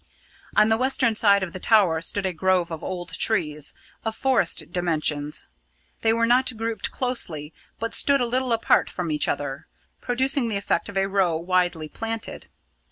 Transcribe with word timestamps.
On 0.55 0.69
the 0.69 0.77
western 0.79 1.13
side 1.15 1.43
of 1.43 1.53
the 1.53 1.59
tower 1.59 2.01
stood 2.01 2.25
a 2.25 2.33
grove 2.33 2.71
of 2.71 2.83
old 2.83 3.13
trees, 3.19 3.75
of 4.03 4.15
forest 4.15 4.63
dimensions. 4.71 5.45
They 6.01 6.11
were 6.11 6.25
not 6.25 6.57
grouped 6.57 6.89
closely, 6.89 7.53
but 7.79 7.93
stood 7.93 8.19
a 8.19 8.25
little 8.25 8.51
apart 8.51 8.89
from 8.89 9.11
each 9.11 9.27
other, 9.27 9.67
producing 10.01 10.47
the 10.47 10.57
effect 10.57 10.89
of 10.89 10.97
a 10.97 11.05
row 11.07 11.35
widely 11.37 11.87
planted. 11.87 12.47